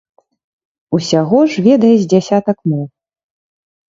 [0.97, 2.83] Усяго ж ведае з дзясятак моў.